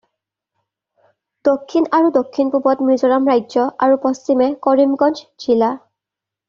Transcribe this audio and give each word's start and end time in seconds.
দক্ষিণ 1.49 1.85
আৰু 1.97 2.09
দক্ষিণ-পূবত 2.15 2.89
মিজোৰাম 2.89 3.31
ৰাজ্য 3.33 3.69
আৰু 3.87 4.01
পশ্চিমে 4.09 4.53
কৰিমগঞ্জ 4.67 5.29
জিলা। 5.47 5.73